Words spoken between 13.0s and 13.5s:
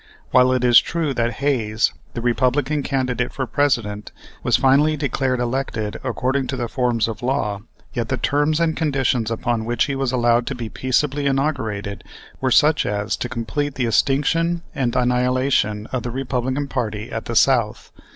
to